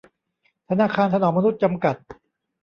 [0.69, 1.95] ธนาคารถนอมมนุษย์ จำกัด